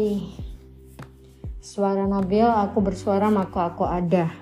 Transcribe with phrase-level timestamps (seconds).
[0.00, 0.16] Hai
[1.60, 4.32] Suara Nabil aku bersuara maka aku ada.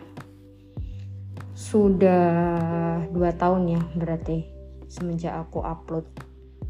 [1.50, 4.46] Sudah dua tahun ya berarti
[4.86, 6.06] Semenjak aku upload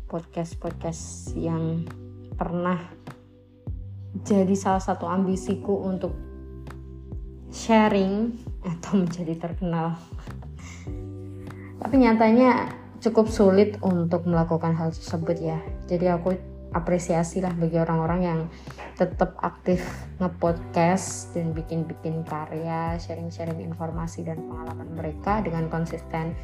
[0.09, 1.85] podcast-podcast yang
[2.33, 2.81] pernah
[4.25, 6.17] jadi salah satu ambisiku untuk
[7.53, 8.41] sharing
[8.73, 10.01] atau menjadi terkenal.
[11.77, 12.73] Tapi nyatanya
[13.05, 15.61] cukup sulit untuk melakukan hal tersebut ya.
[15.85, 18.41] Jadi aku apresiasi lah bagi orang-orang yang
[18.99, 19.81] tetap aktif
[20.19, 26.35] ngepodcast dan bikin-bikin karya, sharing-sharing informasi dan pengalaman mereka dengan konsisten.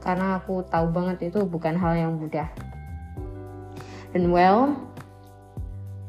[0.00, 2.48] Karena aku tahu banget itu bukan hal yang mudah.
[4.14, 4.72] Dan well,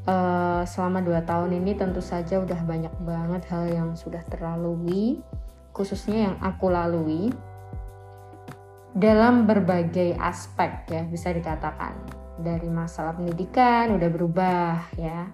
[0.08, 5.20] uh, selama dua tahun ini tentu saja udah banyak banget hal yang sudah terlalui,
[5.76, 7.30] khususnya yang aku lalui
[8.96, 15.27] dalam berbagai aspek ya bisa dikatakan dari masalah pendidikan udah berubah ya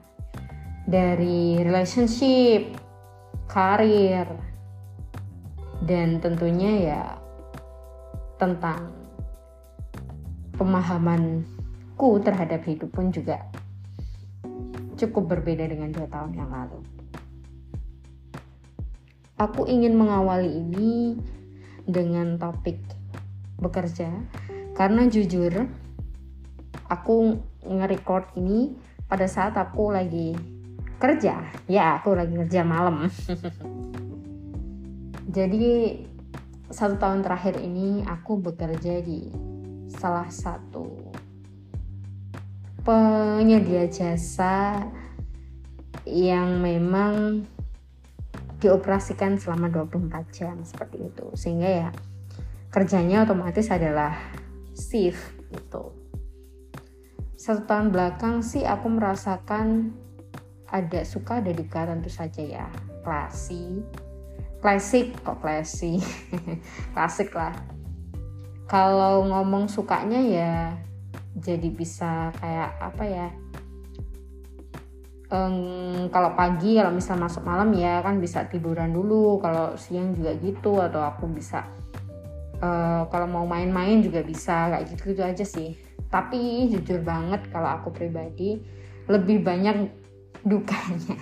[0.89, 2.73] dari relationship
[3.45, 4.25] karir
[5.85, 7.03] dan tentunya ya
[8.41, 8.89] tentang
[10.57, 13.45] pemahamanku terhadap hidup pun juga
[14.95, 16.79] cukup berbeda dengan dua tahun yang lalu.
[19.35, 21.19] Aku ingin mengawali ini
[21.83, 22.79] dengan topik
[23.59, 24.07] bekerja
[24.79, 25.67] karena jujur
[26.89, 30.37] aku nge-record ini pada saat aku lagi
[30.97, 31.41] kerja.
[31.65, 33.09] Ya aku lagi kerja malam.
[35.35, 36.05] Jadi
[36.69, 39.29] satu tahun terakhir ini aku bekerja di
[39.91, 41.13] salah satu
[42.85, 44.85] penyedia jasa
[46.05, 47.45] yang memang
[48.61, 51.25] dioperasikan selama 24 jam seperti itu.
[51.33, 51.89] Sehingga ya
[52.69, 54.13] kerjanya otomatis adalah
[54.75, 56.04] shift gitu
[57.45, 59.93] satu tahun belakang sih aku merasakan
[60.65, 62.65] ada suka ada duka tentu saja ya.
[63.05, 63.85] Klasi
[64.65, 66.01] klasik kok klasi
[66.97, 67.53] klasik lah.
[68.65, 70.73] Kalau ngomong sukanya ya
[71.37, 73.29] jadi bisa kayak apa ya?
[75.29, 79.37] Um, kalau pagi kalau misal masuk malam ya kan bisa tiduran dulu.
[79.37, 81.61] Kalau siang juga gitu atau aku bisa
[82.57, 85.77] uh, kalau mau main-main juga bisa kayak gitu gitu aja sih
[86.15, 88.63] tapi jujur banget kalau aku pribadi
[89.11, 89.91] lebih banyak
[90.47, 91.19] dukanya.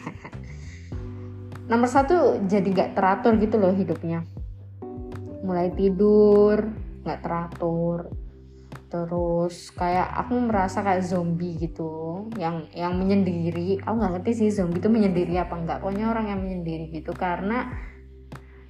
[1.66, 4.22] Nomor satu jadi gak teratur gitu loh hidupnya.
[5.42, 6.70] Mulai tidur
[7.02, 8.14] gak teratur.
[8.94, 13.82] Terus kayak aku merasa kayak zombie gitu yang yang menyendiri.
[13.82, 17.74] Aku nggak ngerti sih zombie itu menyendiri apa enggak pokoknya orang yang menyendiri gitu karena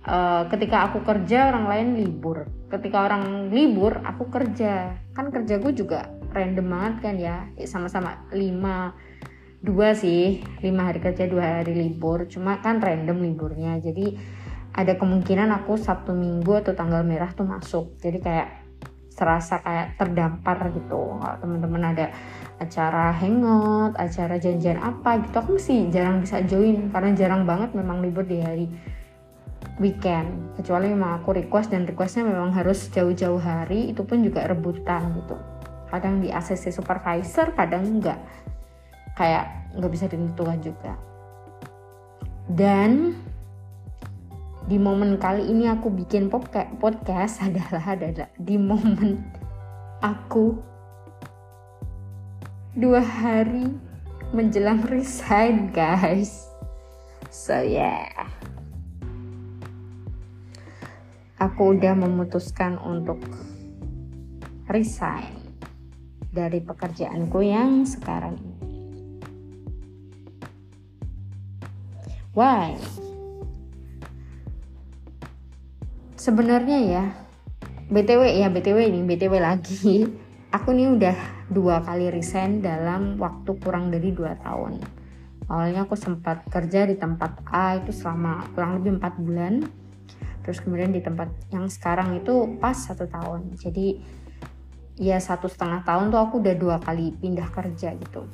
[0.07, 2.47] uh, ketika aku kerja orang lain libur.
[2.67, 4.97] Ketika orang libur aku kerja.
[5.13, 7.35] Kan kerja gue juga random banget kan ya.
[7.63, 8.95] Sama-sama lima
[9.63, 10.43] dua sih.
[10.59, 12.27] Lima hari kerja dua hari libur.
[12.27, 13.79] Cuma kan random liburnya.
[13.79, 14.15] Jadi
[14.73, 17.93] ada kemungkinan aku Sabtu Minggu atau tanggal merah tuh masuk.
[18.01, 18.49] Jadi kayak
[19.13, 21.21] serasa kayak terdampar gitu.
[21.21, 22.09] Kalau teman-teman ada
[22.57, 26.89] acara hangout acara janjian apa gitu aku mesti jarang bisa join.
[26.89, 28.65] Karena jarang banget memang libur di hari
[29.81, 30.53] weekend.
[30.59, 35.38] Kecuali memang aku request dan requestnya memang harus jauh-jauh hari itu pun juga rebutan gitu.
[35.89, 38.19] Kadang di ACC supervisor kadang enggak.
[39.17, 40.94] Kayak nggak bisa ditentukan juga.
[42.50, 43.17] Dan
[44.63, 46.31] di momen kali ini aku bikin
[46.79, 49.19] podcast adalah adalah di momen
[50.00, 50.56] aku
[52.73, 53.69] dua hari
[54.33, 56.50] menjelang resign guys.
[57.33, 58.12] So yeah
[61.43, 63.19] aku udah memutuskan untuk
[64.71, 65.35] resign
[66.31, 68.55] dari pekerjaanku yang sekarang ini.
[72.31, 72.79] Why?
[76.15, 77.05] Sebenarnya ya,
[77.91, 80.07] BTW ya BTW ini BTW lagi.
[80.56, 81.18] Aku nih udah
[81.50, 84.77] dua kali resign dalam waktu kurang dari dua tahun.
[85.50, 89.65] Awalnya aku sempat kerja di tempat A itu selama kurang lebih empat bulan
[90.44, 93.56] terus kemudian di tempat yang sekarang itu pas satu tahun.
[93.56, 94.04] Jadi
[95.00, 98.30] ya satu setengah tahun tuh aku udah dua kali pindah kerja gitu.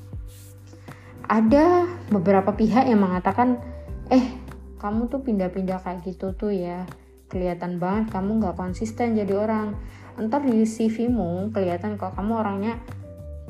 [1.29, 3.61] Ada beberapa pihak yang mengatakan
[4.09, 4.33] eh
[4.81, 6.83] kamu tuh pindah-pindah kayak gitu tuh ya.
[7.29, 9.77] Kelihatan banget kamu nggak konsisten jadi orang.
[10.17, 12.73] Entar di CV-mu kelihatan kalau kamu orangnya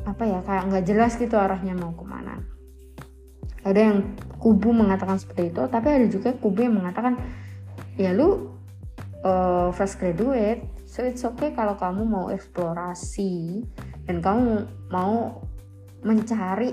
[0.03, 2.43] apa ya kayak nggak jelas gitu arahnya mau ke mana.
[3.63, 3.97] Ada yang
[4.39, 7.15] kubu mengatakan seperti itu tapi ada juga kubu yang mengatakan
[7.99, 8.55] ya lu
[9.27, 13.67] uh, fresh graduate so it's okay kalau kamu mau eksplorasi
[14.07, 15.43] dan kamu mau
[15.99, 16.71] mencari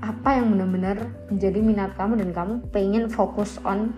[0.00, 0.96] apa yang benar-benar
[1.28, 3.92] menjadi minat kamu dan kamu pengen fokus on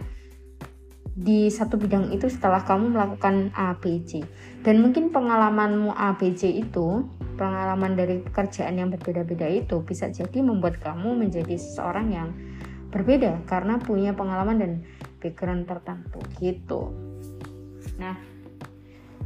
[1.15, 4.27] di satu bidang itu setelah kamu melakukan ABC
[4.67, 7.07] dan mungkin pengalamanmu ABC itu
[7.39, 12.29] pengalaman dari pekerjaan yang berbeda-beda itu bisa jadi membuat kamu menjadi seseorang yang
[12.91, 14.73] berbeda karena punya pengalaman dan
[15.23, 16.91] background tertentu gitu.
[18.03, 18.19] Nah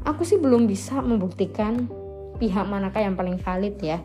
[0.04, 1.88] aku sih belum bisa membuktikan
[2.36, 4.04] pihak manakah yang paling valid ya.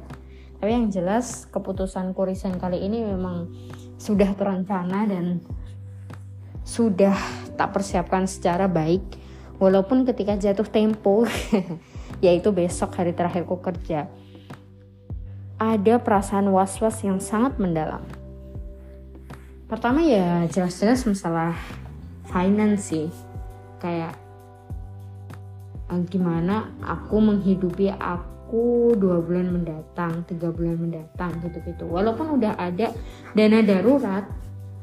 [0.63, 3.51] Tapi yang jelas keputusan kurisan kali ini memang
[3.99, 5.43] sudah terencana dan
[6.63, 7.17] sudah
[7.59, 9.03] tak persiapkan secara baik.
[9.59, 11.27] Walaupun ketika jatuh tempo
[12.25, 14.07] yaitu besok hari terakhirku kerja
[15.61, 18.01] ada perasaan was-was yang sangat mendalam
[19.71, 21.55] pertama ya jelas-jelas masalah
[22.27, 23.07] finance sih.
[23.79, 24.19] Kayak
[25.87, 32.59] eh, gimana aku menghidupi aku dua bulan mendatang tiga bulan mendatang gitu gitu walaupun udah
[32.59, 32.91] ada
[33.31, 34.27] dana darurat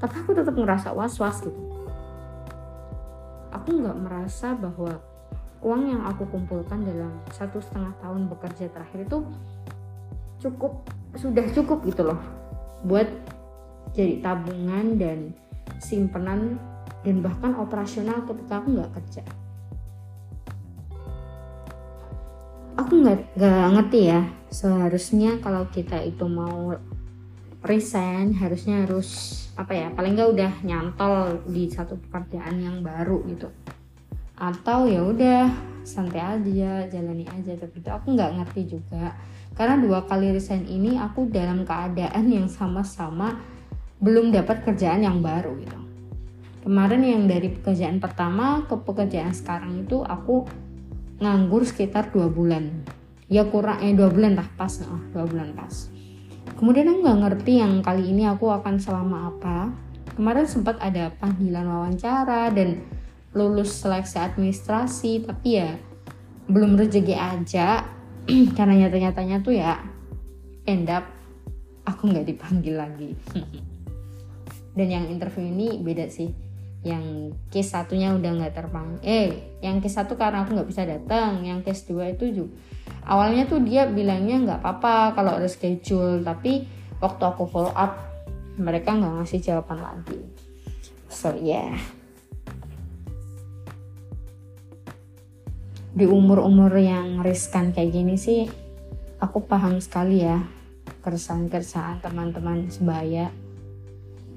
[0.00, 1.60] tapi aku tetap ngerasa was was gitu.
[3.52, 4.96] Aku nggak merasa bahwa
[5.60, 9.20] uang yang aku kumpulkan dalam satu setengah tahun bekerja terakhir itu
[10.40, 10.80] cukup
[11.12, 12.20] sudah cukup gitu loh
[12.86, 13.10] buat
[13.98, 15.34] jadi tabungan dan
[15.82, 16.54] simpenan
[17.02, 19.22] dan bahkan operasional ketika aku nggak kerja.
[22.78, 24.22] Aku nggak nggak ngerti ya
[24.54, 26.78] seharusnya kalau kita itu mau
[27.66, 33.50] resign harusnya harus apa ya paling nggak udah nyantol di satu pekerjaan yang baru gitu.
[34.38, 35.50] Atau ya udah
[35.82, 39.18] santai aja jalani aja tapi itu aku nggak ngerti juga.
[39.58, 43.57] Karena dua kali resign ini aku dalam keadaan yang sama-sama
[43.98, 45.78] belum dapat kerjaan yang baru gitu.
[46.62, 50.46] Kemarin yang dari pekerjaan pertama ke pekerjaan sekarang itu aku
[51.18, 52.86] nganggur sekitar dua bulan.
[53.26, 55.90] Ya kurang eh dua bulan lah pas oh, dua bulan pas.
[56.58, 59.72] Kemudian aku nggak ngerti yang kali ini aku akan selama apa.
[60.14, 62.82] Kemarin sempat ada panggilan wawancara dan
[63.34, 65.78] lulus seleksi administrasi tapi ya
[66.46, 67.86] belum rezeki aja.
[68.56, 69.78] Karena nyata-nyatanya tuh ya
[70.68, 71.08] end up
[71.88, 73.16] aku nggak dipanggil lagi
[74.78, 76.30] dan yang interview ini beda sih.
[76.86, 81.42] Yang case satunya udah nggak terbang eh yang case satu karena aku nggak bisa datang
[81.42, 82.54] yang case dua itu juga
[83.02, 86.70] awalnya tuh dia bilangnya nggak apa-apa kalau ada schedule tapi
[87.02, 87.98] waktu aku follow up
[88.54, 90.22] mereka nggak ngasih jawaban lagi.
[91.10, 91.74] So yeah.
[95.98, 98.46] Di umur-umur yang riskan kayak gini sih
[99.18, 100.46] aku paham sekali ya
[101.02, 103.34] keresahan-keresahan teman-teman sebaya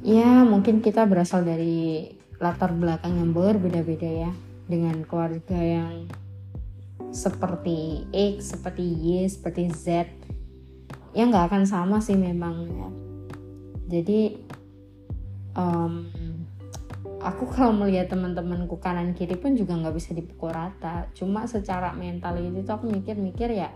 [0.01, 2.09] ya mungkin kita berasal dari
[2.41, 4.31] latar belakang yang berbeda-beda ya
[4.65, 6.09] dengan keluarga yang
[7.13, 10.09] seperti X, seperti Y, seperti Z.
[11.13, 12.89] Ya nggak akan sama sih memang ya.
[13.99, 14.41] Jadi
[15.53, 16.07] um,
[17.21, 21.11] aku kalau melihat teman-temanku kanan kiri pun juga nggak bisa dipukul rata.
[21.13, 23.69] Cuma secara mental itu tuh aku mikir-mikir ya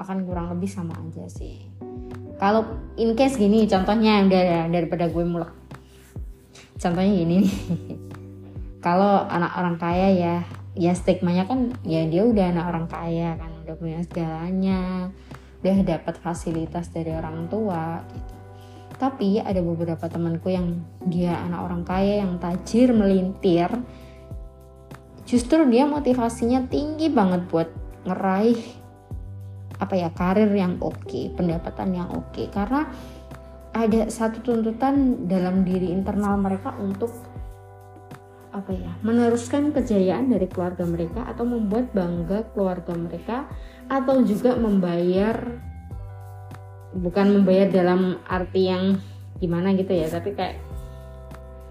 [0.00, 1.62] akan kurang lebih sama aja sih
[2.42, 2.66] kalau
[2.98, 5.54] in case gini contohnya udah daripada gue mulak
[6.82, 7.54] contohnya gini nih.
[8.86, 10.36] Kalau anak orang kaya ya
[10.74, 15.06] ya stigmanya kan ya dia udah anak orang kaya kan udah punya segalanya
[15.62, 18.34] udah dapat fasilitas dari orang tua gitu.
[18.98, 23.70] Tapi ada beberapa temanku yang dia anak orang kaya yang tajir melintir
[25.22, 27.70] justru dia motivasinya tinggi banget buat
[28.02, 28.81] ngeraih
[29.82, 32.46] apa ya karir yang oke okay, pendapatan yang oke okay.
[32.54, 32.86] karena
[33.74, 37.10] ada satu tuntutan dalam diri internal mereka untuk
[38.52, 43.48] apa ya meneruskan kejayaan dari keluarga mereka atau membuat bangga keluarga mereka
[43.88, 45.40] atau juga membayar
[46.92, 49.00] bukan membayar dalam arti yang
[49.40, 50.60] gimana gitu ya tapi kayak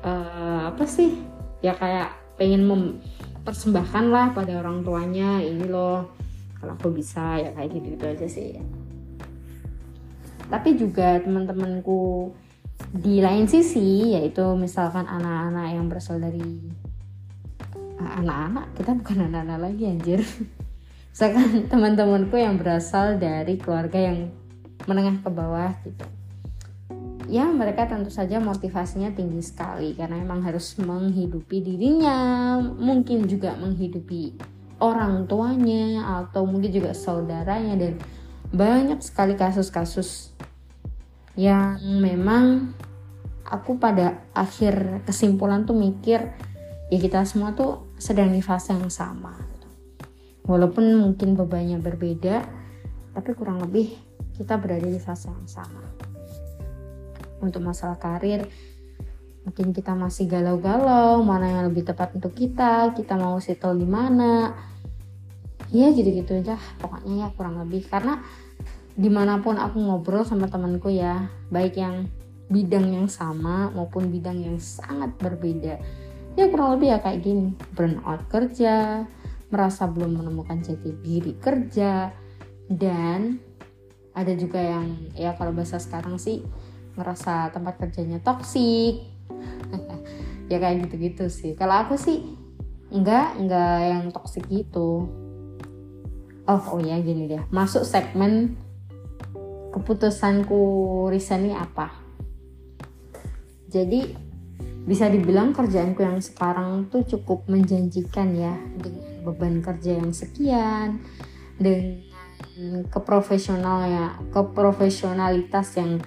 [0.01, 1.21] uh, apa sih
[1.61, 6.09] ya kayak pengen mempersembahkan lah pada orang tuanya ini loh
[6.61, 8.61] kalau aku bisa ya kayak gitu gitu aja sih.
[10.45, 12.29] Tapi juga teman-temanku
[12.93, 16.61] di lain sisi yaitu misalkan anak-anak yang berasal dari
[17.97, 20.21] ah, anak-anak kita bukan anak-anak lagi anjir.
[21.11, 24.31] Misalkan teman-temanku yang berasal dari keluarga yang
[24.87, 26.07] menengah ke bawah gitu.
[27.27, 34.39] Ya mereka tentu saja motivasinya tinggi sekali karena emang harus menghidupi dirinya mungkin juga menghidupi
[34.81, 37.93] orang tuanya atau mungkin juga saudaranya dan
[38.51, 40.33] banyak sekali kasus-kasus
[41.39, 42.75] yang memang
[43.47, 46.33] aku pada akhir kesimpulan tuh mikir
[46.91, 49.37] ya kita semua tuh sedang di fase yang sama.
[50.43, 52.43] Walaupun mungkin bebannya berbeda
[53.15, 53.95] tapi kurang lebih
[54.35, 55.85] kita berada di fase yang sama.
[57.39, 58.43] Untuk masalah karir
[59.41, 64.53] mungkin kita masih galau-galau mana yang lebih tepat untuk kita kita mau settle di mana
[65.71, 66.59] ya gitu-gitu aja.
[66.77, 67.87] Pokoknya ya kurang lebih.
[67.87, 68.19] Karena
[68.93, 72.11] di mana pun aku ngobrol sama temanku ya baik yang
[72.51, 75.79] bidang yang sama maupun bidang yang sangat berbeda
[76.35, 77.55] ya kurang lebih ya kayak gini.
[77.75, 79.07] Burnout kerja
[79.51, 82.11] merasa belum menemukan jati diri kerja
[82.71, 83.39] dan
[84.11, 86.43] ada juga yang ya kalau bahasa sekarang sih
[86.95, 89.07] ngerasa tempat kerjanya toksik
[90.51, 91.55] ya kayak gitu-gitu sih.
[91.55, 92.23] Kalau aku sih
[92.91, 95.07] enggak enggak yang toksik gitu
[96.47, 97.43] oh oh ya gini deh.
[97.53, 98.57] Masuk segmen
[99.71, 100.61] keputusanku
[101.13, 101.93] ini apa?
[103.71, 104.31] Jadi
[104.81, 110.99] bisa dibilang kerjaanku yang sekarang tuh cukup menjanjikan ya dengan beban kerja yang sekian
[111.61, 112.01] dengan
[112.89, 116.01] keprofesional ya keprofesionalitas yang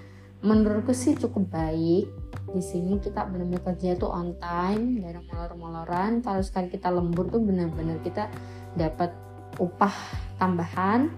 [0.44, 2.10] menurutku sih cukup baik.
[2.54, 6.20] Di sini kita benar-benar kerja tuh on time gak molor-moloran.
[6.20, 8.28] Kalau sekali kita lembur tuh benar-benar kita
[8.76, 9.23] dapat
[9.58, 9.94] upah
[10.38, 11.10] tambahan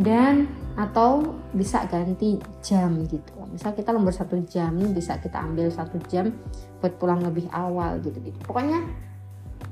[0.00, 3.36] dan atau bisa ganti jam gitu.
[3.52, 6.32] Misal kita lembur satu jam bisa kita ambil satu jam
[6.80, 8.82] buat pulang lebih awal gitu gitu pokoknya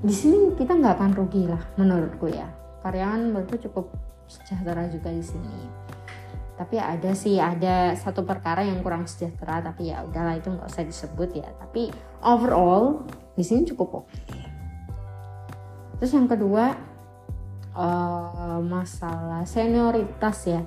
[0.00, 2.48] di sini kita nggak akan rugi lah menurutku ya.
[2.84, 3.92] Karyawan menurutku cukup
[4.28, 5.60] sejahtera juga di sini.
[6.60, 10.84] Tapi ada sih ada satu perkara yang kurang sejahtera tapi ya udahlah itu nggak usah
[10.84, 11.48] disebut ya.
[11.56, 11.88] Tapi
[12.20, 14.08] overall di sini cukup oke.
[14.12, 14.44] Okay.
[16.00, 16.89] terus yang kedua
[18.64, 20.62] masalah senioritas ya.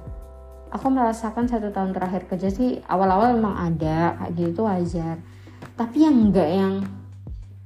[0.73, 5.21] Aku merasakan satu tahun terakhir kerja sih awal-awal memang ada kayak gitu wajar.
[5.77, 6.73] Tapi yang enggak yang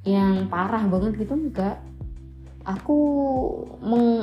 [0.03, 1.79] yang parah banget gitu enggak.
[2.67, 2.99] Aku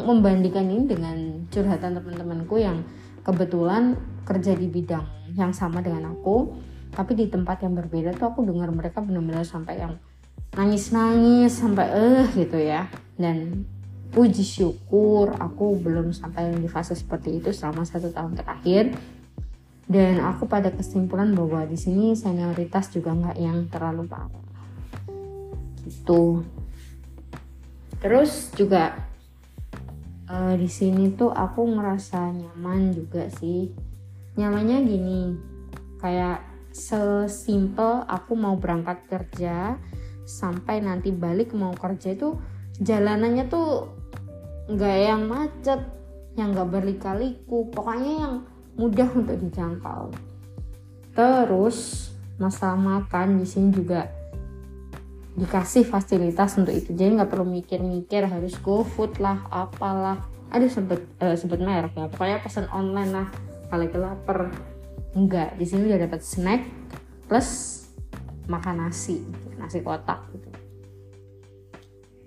[0.04, 1.16] membandingkan ini dengan
[1.49, 2.84] curhatan teman-temanku yang
[3.25, 3.96] kebetulan
[4.28, 6.52] kerja di bidang yang sama dengan aku
[6.94, 9.99] tapi di tempat yang berbeda tuh aku dengar mereka benar-benar sampai yang
[10.54, 12.87] nangis-nangis sampai eh gitu ya.
[13.18, 13.66] Dan
[14.14, 18.94] puji syukur aku belum sampai di fase seperti itu selama satu tahun terakhir.
[19.85, 24.47] Dan aku pada kesimpulan bahwa di sini senioritas juga nggak yang terlalu parah.
[25.85, 26.40] Gitu.
[28.00, 28.97] Terus juga
[30.30, 33.75] uh, di sini tuh aku ngerasa nyaman juga sih.
[34.40, 35.21] Nyamannya gini
[36.00, 36.40] kayak
[36.75, 39.78] sesimpel aku mau berangkat kerja
[40.26, 42.35] sampai nanti balik mau kerja itu
[42.83, 43.94] jalanannya tuh
[44.64, 45.80] nggak yang macet
[46.35, 48.35] yang nggak berlika-liku pokoknya yang
[48.75, 50.11] mudah untuk dijangkau.
[51.14, 52.11] Terus
[52.42, 54.11] masalah makan di sini juga
[55.35, 56.90] dikasih fasilitas untuk itu.
[56.94, 60.18] Jadi nggak perlu mikir-mikir harus go food lah apalah.
[60.50, 62.06] Ada sebut uh, sebut merek ya.
[62.11, 63.28] Pokoknya pesan online lah.
[63.71, 64.54] Kalau lapar
[65.18, 66.62] enggak di sini udah dapat snack
[67.26, 67.83] plus
[68.47, 69.23] makan nasi.
[69.59, 70.50] Nasi kotak gitu.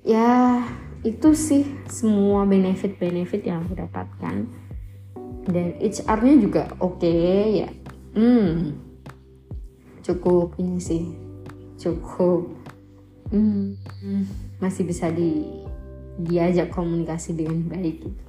[0.08, 0.63] Ya
[1.06, 4.36] itu sih semua benefit-benefit yang aku dapatkan.
[5.48, 7.70] Dan HR-nya juga oke okay, ya.
[8.18, 8.75] Hmm.
[10.01, 11.04] Cukup ini sih.
[11.77, 12.50] Cukup.
[13.27, 13.75] Hmm,
[14.63, 15.44] masih bisa di
[16.18, 18.27] diajak komunikasi dengan baik gitu.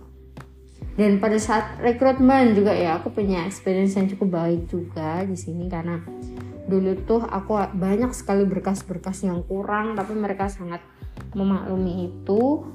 [0.99, 5.71] Dan pada saat rekrutmen juga ya aku punya experience yang cukup baik juga di sini
[5.71, 6.03] karena
[6.67, 10.83] dulu tuh aku banyak sekali berkas-berkas yang kurang tapi mereka sangat
[11.39, 12.67] memaklumi itu.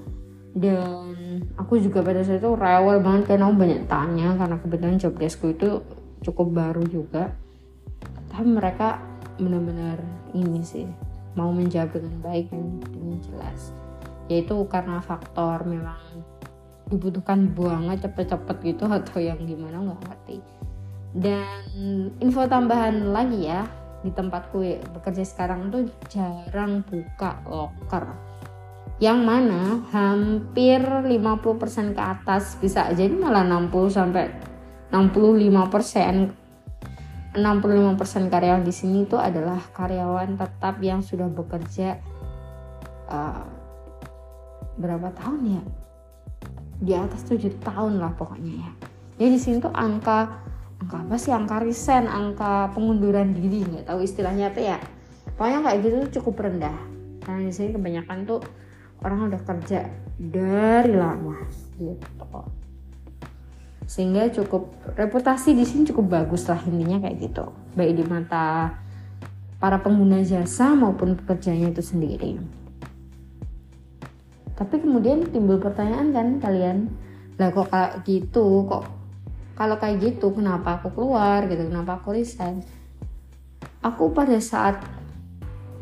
[0.54, 5.18] Dan aku juga pada saat itu rewel banget karena aku banyak tanya karena kebetulan job
[5.18, 5.82] deskku itu
[6.22, 7.34] cukup baru juga.
[8.30, 9.02] Tapi mereka
[9.42, 9.98] benar-benar
[10.38, 10.86] ini sih
[11.34, 13.74] mau menjawab dengan baik dan dengan jelas.
[14.30, 15.98] Yaitu karena faktor memang
[16.86, 20.38] dibutuhkan banget cepet-cepet gitu atau yang gimana nggak ngerti.
[21.18, 21.66] Dan
[22.22, 23.66] info tambahan lagi ya
[24.06, 24.62] di tempatku
[24.94, 28.33] bekerja sekarang tuh jarang buka locker
[29.04, 34.32] yang mana hampir 50% ke atas bisa jadi malah 60 sampai
[34.96, 36.32] 65%
[37.36, 42.00] 65% karyawan di sini itu adalah karyawan tetap yang sudah bekerja
[43.12, 43.44] uh,
[44.80, 45.62] berapa tahun ya?
[46.80, 48.72] Di atas 7 tahun lah pokoknya ya.
[49.20, 50.46] Jadi di sini tuh angka
[50.80, 51.34] angka apa sih?
[51.34, 54.78] Angka resign angka pengunduran diri nggak tahu istilahnya apa ya.
[55.34, 56.78] Pokoknya kayak gitu tuh cukup rendah.
[57.26, 58.63] Karena di sini kebanyakan tuh
[59.04, 61.44] orang udah kerja dari lama
[61.78, 62.42] gitu.
[63.84, 67.52] Sehingga cukup reputasi di sini cukup bagus lah intinya kayak gitu.
[67.76, 68.80] Baik di mata
[69.60, 72.40] para pengguna jasa maupun pekerjanya itu sendiri.
[74.56, 76.78] Tapi kemudian timbul pertanyaan kan kalian
[77.36, 78.64] lah kok kayak gitu?
[78.72, 78.84] Kok
[79.54, 81.68] kalau kayak gitu kenapa aku keluar gitu?
[81.68, 82.64] Kenapa aku resign?
[83.84, 84.80] Aku pada saat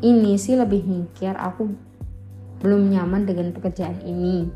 [0.02, 1.70] ini sih lebih mikir aku
[2.62, 4.46] belum nyaman dengan pekerjaan ini.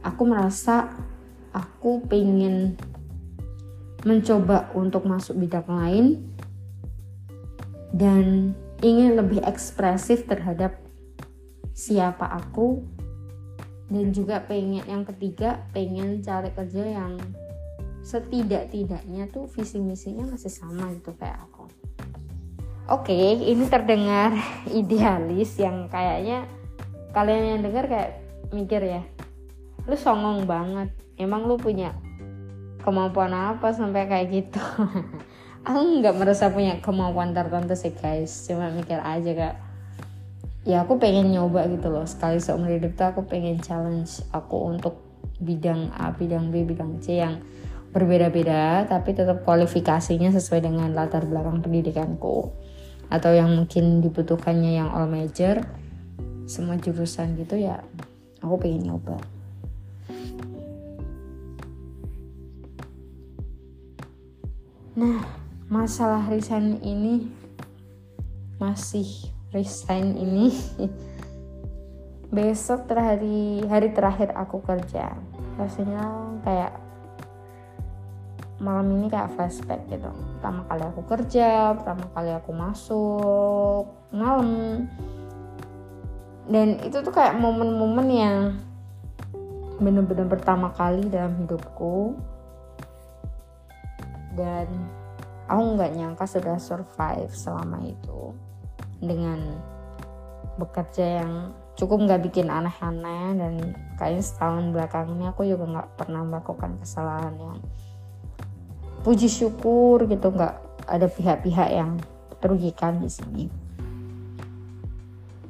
[0.00, 0.88] Aku merasa
[1.52, 2.74] aku pengen
[4.00, 6.06] mencoba untuk masuk bidang lain
[7.92, 10.80] dan ingin lebih ekspresif terhadap
[11.76, 12.80] siapa aku.
[13.90, 17.18] Dan juga pengen yang ketiga pengen cari kerja yang
[18.06, 21.66] setidak-tidaknya tuh visi misinya masih sama gitu kayak aku.
[22.86, 24.32] Oke ini terdengar
[24.80, 26.46] idealis yang kayaknya
[27.10, 29.02] kalian yang dengar kayak mikir ya
[29.90, 30.92] lu songong banget.
[31.18, 31.92] Emang lu punya
[32.80, 34.62] kemampuan apa sampai kayak gitu?
[35.66, 38.48] Aku nggak merasa punya kemampuan tertentu sih guys.
[38.48, 39.56] Cuma mikir aja kak.
[40.64, 42.04] Ya aku pengen nyoba gitu loh.
[42.04, 45.00] Sekali seumur hidup tuh aku pengen challenge aku untuk
[45.40, 47.40] bidang A, bidang B, bidang C yang
[47.90, 52.52] berbeda-beda tapi tetap kualifikasinya sesuai dengan latar belakang pendidikanku.
[53.12, 55.60] Atau yang mungkin dibutuhkannya yang all major
[56.50, 57.78] semua jurusan gitu ya
[58.42, 59.22] aku pengen nyoba.
[64.98, 65.22] Nah,
[65.70, 67.30] masalah resign ini
[68.58, 69.06] masih
[69.54, 70.50] resign ini.
[72.34, 75.14] Besok terhari hari terakhir aku kerja.
[75.54, 76.02] Rasanya
[76.42, 76.74] kayak
[78.58, 80.10] malam ini kayak flashback gitu.
[80.38, 84.84] Pertama kali aku kerja pertama kali aku masuk malam
[86.50, 88.38] dan itu tuh kayak momen-momen yang
[89.78, 92.18] bener-bener pertama kali dalam hidupku.
[94.34, 94.66] Dan
[95.46, 98.34] aku nggak nyangka sudah survive selama itu.
[98.98, 99.62] Dengan
[100.58, 103.54] bekerja yang cukup nggak bikin aneh-aneh dan
[103.94, 107.58] kayaknya setahun belakang ini aku juga nggak pernah melakukan kesalahan yang
[109.06, 110.34] puji syukur gitu.
[110.34, 110.58] Nggak
[110.90, 111.94] ada pihak-pihak yang
[112.42, 113.69] terugikan di sini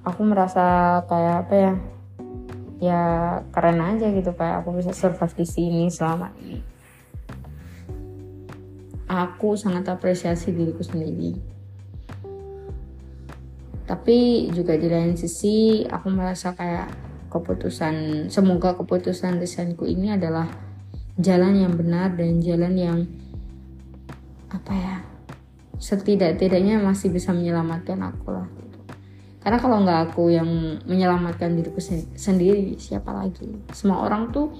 [0.05, 1.73] aku merasa kayak apa ya
[2.81, 3.03] ya
[3.53, 6.65] keren aja gitu kayak aku bisa survive di sini selama ini
[9.11, 11.37] aku sangat apresiasi diriku sendiri
[13.85, 16.89] tapi juga di lain sisi aku merasa kayak
[17.29, 20.49] keputusan semoga keputusan desainku ini adalah
[21.21, 22.99] jalan yang benar dan jalan yang
[24.49, 24.97] apa ya
[25.81, 28.49] setidak-tidaknya masih bisa menyelamatkan aku lah.
[29.41, 30.49] Karena kalau nggak aku yang
[30.85, 31.81] menyelamatkan diriku
[32.13, 33.49] sendiri siapa lagi?
[33.73, 34.53] Semua orang tuh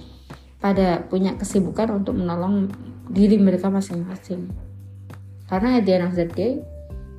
[0.57, 2.65] pada punya kesibukan untuk menolong
[3.05, 4.49] diri mereka masing-masing.
[5.45, 6.25] Karena at the end of the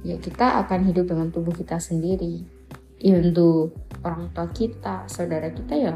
[0.02, 2.42] ya kita akan hidup dengan tubuh kita sendiri.
[3.02, 3.30] Even
[4.02, 5.94] orang tua kita saudara kita ya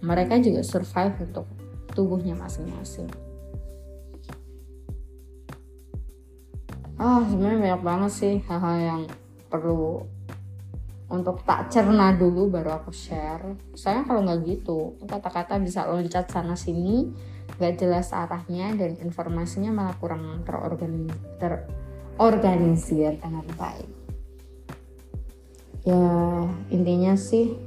[0.00, 1.44] mereka juga survive untuk
[1.92, 3.08] tubuhnya masing-masing.
[7.00, 9.02] Ah oh, sebenarnya banyak banget sih hal-hal yang
[9.48, 10.04] perlu
[11.10, 13.58] untuk tak cerna dulu baru aku share.
[13.74, 17.10] Saya kalau nggak gitu kata-kata bisa loncat sana sini
[17.58, 21.66] gak jelas arahnya dan informasinya malah kurang terorganisir
[23.18, 23.90] dengan baik.
[25.82, 27.58] Ya intinya sih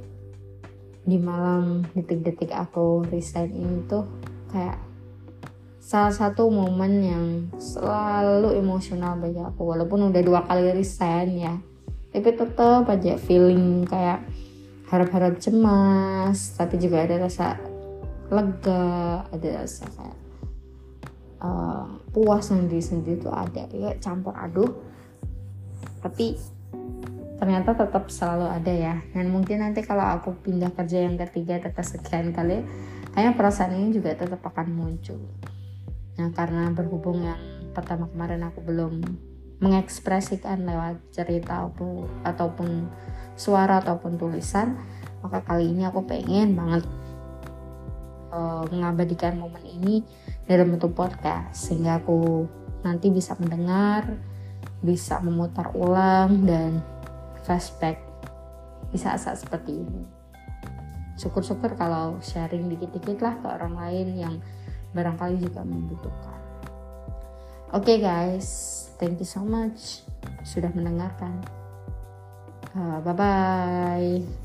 [1.04, 4.08] di malam detik-detik aku resign ini tuh
[4.48, 4.80] kayak
[5.84, 9.68] salah satu momen yang selalu emosional bagi aku.
[9.68, 11.60] Walaupun udah dua kali resign ya
[12.14, 14.22] tapi tetap aja feeling kayak
[14.86, 17.58] harap-harap cemas tapi juga ada rasa
[18.30, 20.18] lega ada rasa kayak
[21.44, 23.68] uh, puas sendiri sendiri tuh ada.
[23.74, 24.80] Ya campur aduk.
[26.00, 26.38] Tapi
[27.36, 28.94] ternyata tetap selalu ada ya.
[29.12, 32.64] Dan mungkin nanti kalau aku pindah kerja yang ketiga tetap sekian kali
[33.12, 35.20] kayaknya perasaan ini juga tetap akan muncul.
[36.18, 37.40] Nah karena berhubung yang
[37.74, 39.02] pertama kemarin aku belum
[39.62, 42.70] mengekspresikan lewat cerita ataupun, ataupun
[43.34, 44.78] suara ataupun tulisan
[45.24, 46.84] maka kali ini aku pengen banget
[48.28, 50.04] uh, mengabadikan momen ini
[50.44, 52.44] dalam bentuk podcast sehingga aku
[52.84, 54.04] nanti bisa mendengar,
[54.84, 56.84] bisa memutar ulang dan
[57.48, 57.96] flashback
[58.92, 60.04] di saat-saat seperti ini.
[61.16, 64.34] Syukur-syukur kalau sharing dikit-dikit lah ke orang lain yang
[64.92, 66.33] barangkali juga membutuhkan.
[67.74, 68.46] Oke okay guys,
[69.02, 70.06] thank you so much
[70.46, 71.42] sudah mendengarkan.
[72.70, 74.43] Uh, bye bye.